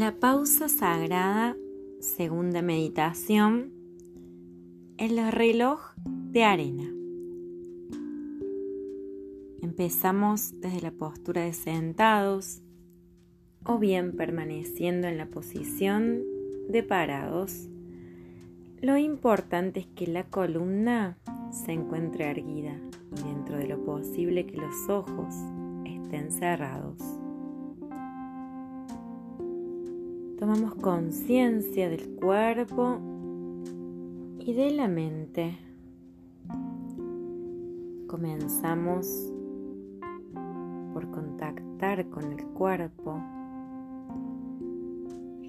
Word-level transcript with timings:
La 0.00 0.18
pausa 0.18 0.70
sagrada, 0.70 1.58
segunda 2.00 2.62
meditación, 2.62 3.70
el 4.96 5.30
reloj 5.30 5.92
de 5.98 6.42
arena. 6.42 6.90
Empezamos 9.60 10.58
desde 10.58 10.80
la 10.80 10.90
postura 10.90 11.42
de 11.42 11.52
sentados 11.52 12.62
o 13.66 13.78
bien 13.78 14.16
permaneciendo 14.16 15.06
en 15.06 15.18
la 15.18 15.26
posición 15.26 16.22
de 16.70 16.82
parados. 16.82 17.68
Lo 18.80 18.96
importante 18.96 19.80
es 19.80 19.86
que 19.88 20.06
la 20.06 20.24
columna 20.24 21.18
se 21.50 21.72
encuentre 21.72 22.30
erguida 22.30 22.80
y 23.18 23.22
dentro 23.22 23.58
de 23.58 23.68
lo 23.68 23.84
posible 23.84 24.46
que 24.46 24.56
los 24.56 24.88
ojos 24.88 25.34
estén 25.84 26.32
cerrados. 26.32 27.19
Tomamos 30.40 30.74
conciencia 30.76 31.90
del 31.90 32.16
cuerpo 32.16 32.98
y 34.38 34.54
de 34.54 34.70
la 34.70 34.88
mente. 34.88 35.58
Comenzamos 38.06 39.06
por 40.94 41.10
contactar 41.10 42.08
con 42.08 42.32
el 42.32 42.42
cuerpo, 42.54 43.22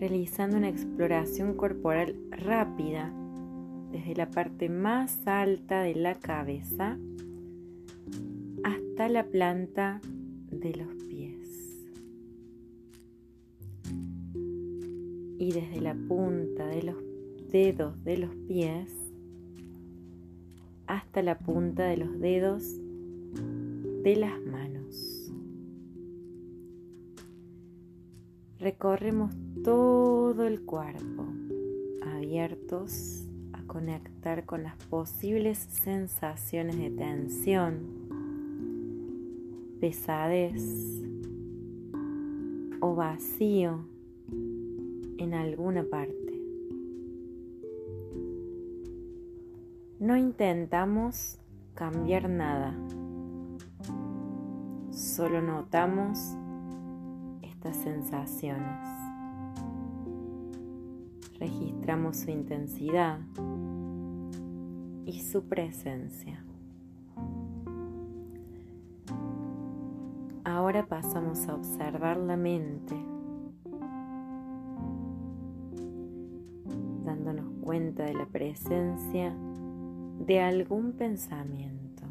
realizando 0.00 0.56
una 0.56 0.70
exploración 0.70 1.52
corporal 1.52 2.16
rápida 2.30 3.12
desde 3.92 4.14
la 4.14 4.30
parte 4.30 4.70
más 4.70 5.18
alta 5.26 5.82
de 5.82 5.96
la 5.96 6.14
cabeza 6.14 6.96
hasta 8.64 9.08
la 9.10 9.24
planta 9.24 10.00
de 10.50 10.76
los 10.76 10.97
y 15.48 15.52
desde 15.52 15.80
la 15.80 15.94
punta 15.94 16.66
de 16.66 16.82
los 16.82 16.96
dedos 17.50 18.04
de 18.04 18.18
los 18.18 18.34
pies 18.46 18.92
hasta 20.86 21.22
la 21.22 21.38
punta 21.38 21.84
de 21.84 21.96
los 21.96 22.20
dedos 22.20 22.64
de 24.02 24.16
las 24.16 24.38
manos. 24.42 25.32
Recorremos 28.58 29.34
todo 29.64 30.46
el 30.46 30.60
cuerpo, 30.66 31.24
abiertos 32.14 33.24
a 33.54 33.62
conectar 33.62 34.44
con 34.44 34.64
las 34.64 34.76
posibles 34.84 35.56
sensaciones 35.56 36.76
de 36.76 36.90
tensión, 36.90 37.78
pesadez 39.80 40.62
o 42.80 42.94
vacío 42.94 43.97
en 45.18 45.34
alguna 45.34 45.84
parte. 45.84 46.40
No 49.98 50.16
intentamos 50.16 51.38
cambiar 51.74 52.30
nada, 52.30 52.74
solo 54.90 55.42
notamos 55.42 56.18
estas 57.42 57.76
sensaciones. 57.76 58.88
Registramos 61.40 62.16
su 62.18 62.30
intensidad 62.30 63.18
y 65.04 65.20
su 65.20 65.44
presencia. 65.44 66.44
Ahora 70.44 70.86
pasamos 70.86 71.46
a 71.48 71.54
observar 71.54 72.16
la 72.16 72.36
mente 72.36 72.96
cuenta 77.68 78.04
de 78.04 78.14
la 78.14 78.24
presencia 78.24 79.36
de 80.26 80.40
algún 80.40 80.92
pensamiento. 80.92 82.02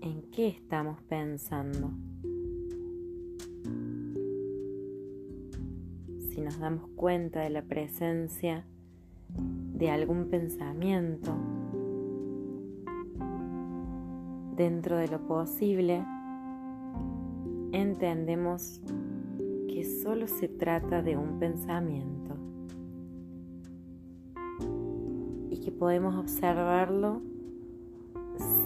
¿En 0.00 0.22
qué 0.32 0.48
estamos 0.48 1.00
pensando? 1.02 1.92
Si 6.30 6.40
nos 6.40 6.58
damos 6.58 6.88
cuenta 6.96 7.40
de 7.40 7.50
la 7.50 7.62
presencia 7.62 8.66
de 9.74 9.90
algún 9.90 10.30
pensamiento, 10.30 11.32
dentro 14.56 14.96
de 14.96 15.06
lo 15.06 15.26
posible, 15.28 16.04
entendemos 17.72 18.80
solo 19.88 20.26
se 20.26 20.48
trata 20.48 21.02
de 21.02 21.16
un 21.16 21.38
pensamiento 21.38 22.36
y 25.50 25.58
que 25.60 25.70
podemos 25.72 26.14
observarlo 26.16 27.22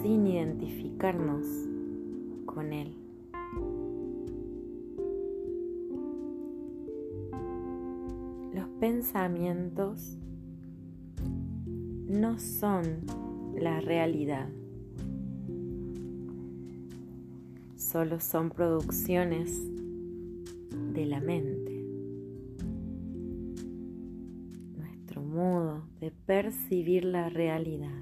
sin 0.01 0.27
identificarnos 0.27 1.45
con 2.45 2.73
él. 2.73 2.95
Los 8.53 8.67
pensamientos 8.79 10.17
no 12.07 12.39
son 12.39 12.83
la 13.55 13.79
realidad, 13.81 14.49
solo 17.93 18.19
son 18.19 18.49
producciones 18.49 19.61
de 20.95 21.05
la 21.05 21.21
mente, 21.21 21.85
nuestro 24.75 25.21
modo 25.21 25.83
de 25.99 26.09
percibir 26.09 27.05
la 27.05 27.29
realidad. 27.29 28.01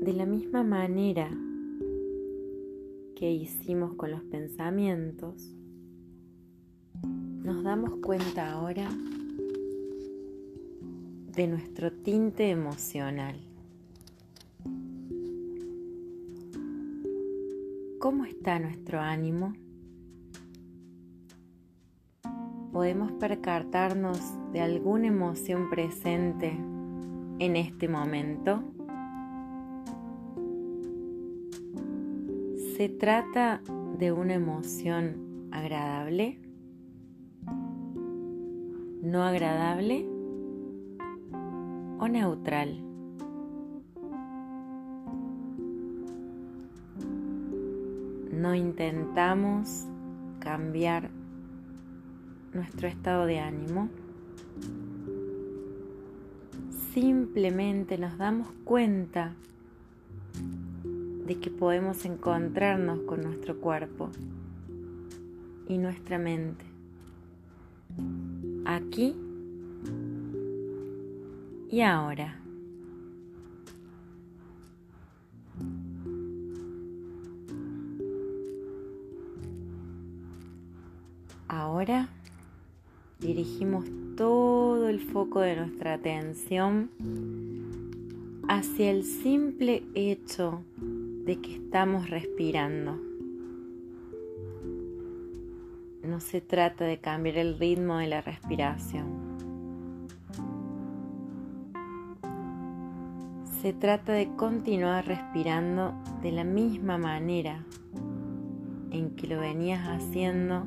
De 0.00 0.14
la 0.14 0.24
misma 0.24 0.62
manera 0.62 1.28
que 3.14 3.30
hicimos 3.30 3.92
con 3.96 4.10
los 4.10 4.22
pensamientos, 4.22 5.54
nos 7.02 7.62
damos 7.62 7.96
cuenta 8.00 8.52
ahora 8.52 8.88
de 11.38 11.46
nuestro 11.46 11.92
tinte 11.92 12.50
emocional. 12.50 13.36
¿Cómo 18.00 18.24
está 18.24 18.58
nuestro 18.58 18.98
ánimo? 18.98 19.52
¿Podemos 22.72 23.12
percatarnos 23.12 24.18
de 24.52 24.62
alguna 24.62 25.06
emoción 25.06 25.70
presente 25.70 26.58
en 27.38 27.54
este 27.54 27.86
momento? 27.86 28.64
¿Se 32.76 32.88
trata 32.88 33.62
de 33.96 34.10
una 34.10 34.34
emoción 34.34 35.48
agradable? 35.52 36.40
¿No 39.04 39.22
agradable? 39.22 40.17
¿O 41.98 42.08
neutral? 42.08 42.88
no 48.38 48.54
intentamos 48.54 49.84
cambiar 50.38 51.10
nuestro 52.54 52.86
estado 52.86 53.26
de 53.26 53.40
ánimo, 53.40 53.88
simplemente 56.94 57.98
nos 57.98 58.16
damos 58.16 58.48
cuenta 58.64 59.34
de 61.26 61.38
que 61.40 61.50
podemos 61.50 62.04
encontrarnos 62.04 63.00
con 63.00 63.22
nuestro 63.22 63.60
cuerpo 63.60 64.10
y 65.68 65.78
nuestra 65.78 66.18
mente 66.18 66.64
aquí 68.64 69.16
y 71.70 71.82
ahora. 71.82 72.40
Ahora 81.48 82.08
dirigimos 83.20 83.84
todo 84.16 84.88
el 84.88 85.00
foco 85.00 85.40
de 85.40 85.56
nuestra 85.56 85.94
atención 85.94 86.90
hacia 88.48 88.90
el 88.90 89.04
simple 89.04 89.82
hecho 89.94 90.62
de 90.80 91.40
que 91.40 91.56
estamos 91.56 92.10
respirando. 92.10 92.98
No 96.02 96.20
se 96.20 96.40
trata 96.40 96.84
de 96.84 96.98
cambiar 96.98 97.36
el 97.36 97.58
ritmo 97.58 97.98
de 97.98 98.06
la 98.08 98.22
respiración. 98.22 99.27
Se 103.68 103.74
trata 103.74 104.12
de 104.12 104.34
continuar 104.34 105.06
respirando 105.06 105.92
de 106.22 106.32
la 106.32 106.42
misma 106.42 106.96
manera 106.96 107.66
en 108.90 109.14
que 109.14 109.26
lo 109.26 109.40
venías 109.40 109.86
haciendo 109.86 110.64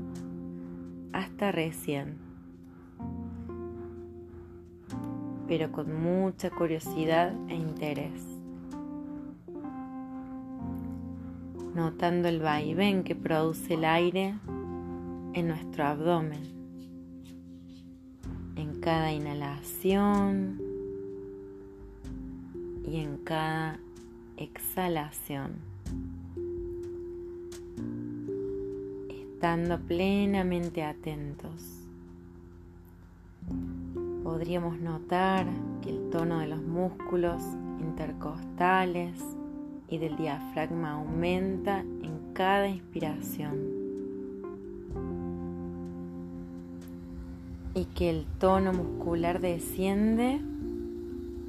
hasta 1.12 1.52
recién, 1.52 2.20
pero 5.48 5.72
con 5.72 6.00
mucha 6.00 6.52
curiosidad 6.52 7.34
e 7.48 7.56
interés, 7.56 8.22
notando 11.74 12.28
el 12.28 12.40
vaivén 12.40 13.04
que 13.04 13.16
produce 13.16 13.74
el 13.74 13.86
aire 13.86 14.36
en 15.34 15.48
nuestro 15.48 15.86
abdomen, 15.88 16.44
en 18.58 18.80
cada 18.80 19.12
inhalación 19.12 20.71
y 22.86 22.98
en 22.98 23.18
cada 23.18 23.80
exhalación. 24.38 25.54
Estando 29.10 29.80
plenamente 29.80 30.84
atentos, 30.84 31.88
podríamos 34.24 34.80
notar 34.80 35.48
que 35.82 35.90
el 35.90 36.10
tono 36.10 36.40
de 36.40 36.48
los 36.48 36.62
músculos 36.62 37.42
intercostales 37.80 39.20
y 39.90 39.98
del 39.98 40.16
diafragma 40.16 40.92
aumenta 40.92 41.80
en 41.80 42.34
cada 42.34 42.68
inspiración. 42.68 43.82
Y 47.74 47.86
que 47.86 48.10
el 48.10 48.26
tono 48.38 48.74
muscular 48.74 49.40
desciende 49.40 50.42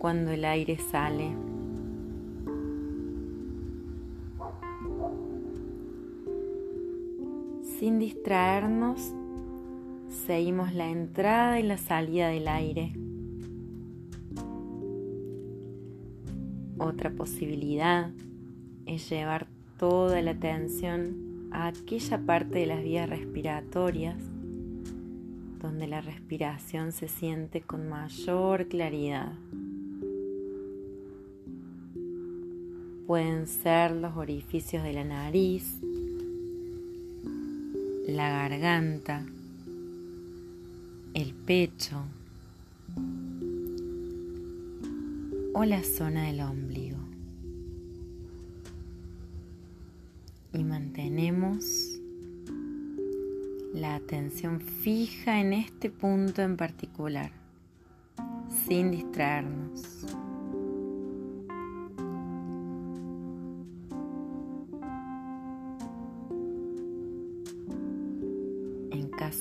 cuando 0.03 0.33
el 0.33 0.45
aire 0.45 0.79
sale. 0.91 1.31
Sin 7.79 8.01
distraernos, 8.01 9.15
seguimos 10.27 10.75
la 10.75 10.91
entrada 10.91 11.61
y 11.61 11.63
la 11.63 11.77
salida 11.77 12.31
del 12.31 12.49
aire. 12.49 12.95
Otra 16.79 17.11
posibilidad 17.11 18.11
es 18.87 19.09
llevar 19.09 19.47
toda 19.79 20.21
la 20.21 20.33
atención 20.33 21.47
a 21.53 21.69
aquella 21.69 22.19
parte 22.19 22.59
de 22.59 22.67
las 22.67 22.83
vías 22.83 23.09
respiratorias 23.09 24.17
donde 25.61 25.87
la 25.87 26.01
respiración 26.01 26.91
se 26.91 27.07
siente 27.07 27.61
con 27.61 27.89
mayor 27.89 28.67
claridad. 28.67 29.33
Pueden 33.07 33.47
ser 33.47 33.93
los 33.93 34.17
orificios 34.17 34.83
de 34.83 34.93
la 34.93 35.05
nariz, 35.05 35.77
la 38.07 38.29
garganta, 38.31 39.27
el 41.15 41.35
pecho 41.35 42.03
o 45.55 45.65
la 45.65 45.83
zona 45.83 46.25
del 46.27 46.41
ombligo. 46.41 46.99
Y 50.53 50.65
mantenemos 50.65 51.99
la 53.75 53.95
atención 53.95 54.61
fija 54.61 55.41
en 55.41 55.55
este 55.55 55.91
punto 55.91 56.43
en 56.43 56.57
particular, 56.57 57.33
sin 58.67 58.91
distraernos. 58.91 60.05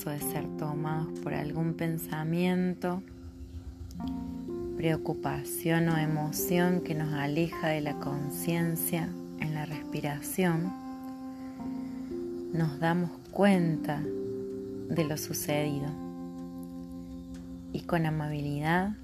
De 0.09 0.19
ser 0.19 0.47
tomados 0.57 1.07
por 1.19 1.33
algún 1.33 1.75
pensamiento, 1.75 3.03
preocupación 4.77 5.89
o 5.89 5.97
emoción 5.97 6.81
que 6.81 6.95
nos 6.95 7.13
aleja 7.13 7.67
de 7.67 7.81
la 7.81 7.93
conciencia 7.99 9.09
en 9.39 9.53
la 9.53 9.65
respiración, 9.65 10.73
nos 12.51 12.79
damos 12.79 13.11
cuenta 13.31 14.01
de 14.89 15.03
lo 15.03 15.17
sucedido 15.17 15.87
y 17.71 17.81
con 17.81 18.05
amabilidad 18.05 18.95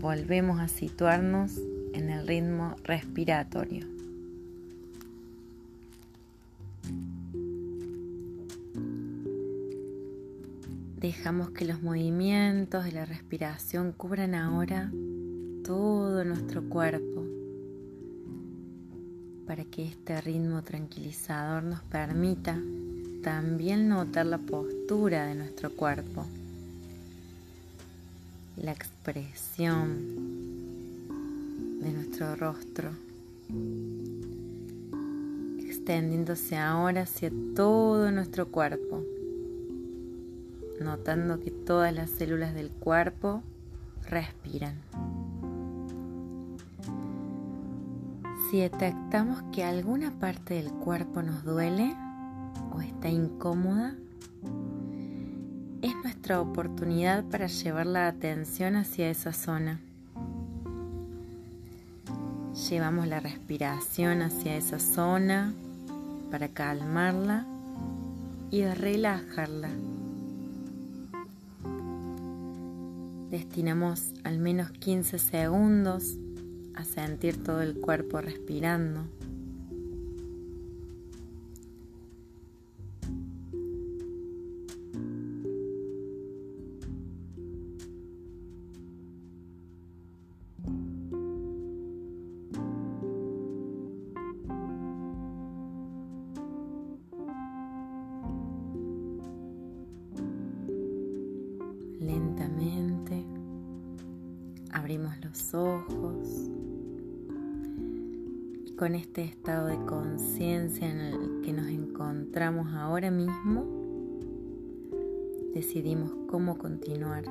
volvemos 0.00 0.60
a 0.60 0.68
situarnos 0.68 1.58
en 1.92 2.10
el 2.10 2.26
ritmo 2.26 2.76
respiratorio. 2.84 3.97
Dejamos 11.08 11.52
que 11.52 11.64
los 11.64 11.82
movimientos 11.82 12.84
de 12.84 12.92
la 12.92 13.06
respiración 13.06 13.92
cubran 13.92 14.34
ahora 14.34 14.92
todo 15.64 16.22
nuestro 16.22 16.68
cuerpo 16.68 17.24
para 19.46 19.64
que 19.64 19.86
este 19.86 20.20
ritmo 20.20 20.60
tranquilizador 20.60 21.62
nos 21.62 21.80
permita 21.80 22.60
también 23.22 23.88
notar 23.88 24.26
la 24.26 24.36
postura 24.36 25.24
de 25.24 25.34
nuestro 25.34 25.70
cuerpo, 25.70 26.26
la 28.58 28.72
expresión 28.72 29.96
de 31.80 31.90
nuestro 31.90 32.36
rostro, 32.36 32.90
extendiéndose 35.58 36.58
ahora 36.58 37.04
hacia 37.04 37.32
todo 37.56 38.10
nuestro 38.10 38.48
cuerpo 38.48 39.02
notando 40.80 41.40
que 41.40 41.50
todas 41.50 41.94
las 41.94 42.10
células 42.10 42.54
del 42.54 42.70
cuerpo 42.70 43.42
respiran. 44.08 44.74
Si 48.50 48.60
detectamos 48.60 49.42
que 49.52 49.62
alguna 49.62 50.10
parte 50.18 50.54
del 50.54 50.70
cuerpo 50.70 51.22
nos 51.22 51.44
duele 51.44 51.94
o 52.72 52.80
está 52.80 53.08
incómoda, 53.08 53.94
es 55.82 55.94
nuestra 56.02 56.40
oportunidad 56.40 57.24
para 57.24 57.46
llevar 57.46 57.86
la 57.86 58.08
atención 58.08 58.76
hacia 58.76 59.10
esa 59.10 59.32
zona. 59.32 59.80
Llevamos 62.70 63.06
la 63.06 63.20
respiración 63.20 64.22
hacia 64.22 64.56
esa 64.56 64.78
zona 64.78 65.52
para 66.30 66.48
calmarla 66.48 67.44
y 68.50 68.64
relajarla. 68.64 69.68
Destinamos 73.30 74.14
al 74.24 74.38
menos 74.38 74.70
15 74.70 75.18
segundos 75.18 76.16
a 76.74 76.84
sentir 76.84 77.42
todo 77.42 77.60
el 77.60 77.78
cuerpo 77.78 78.20
respirando. 78.22 79.04
Ojos 105.54 106.50
y 108.66 108.72
con 108.72 108.94
este 108.94 109.24
estado 109.24 109.66
de 109.66 109.78
conciencia 109.86 110.90
en 110.90 111.00
el 111.00 111.40
que 111.42 111.52
nos 111.52 111.68
encontramos 111.68 112.72
ahora 112.74 113.10
mismo, 113.10 113.64
decidimos 115.54 116.12
cómo 116.28 116.58
continuar 116.58 117.24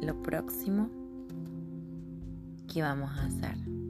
lo 0.00 0.22
próximo 0.22 0.90
que 2.72 2.82
vamos 2.82 3.10
a 3.10 3.26
hacer. 3.26 3.83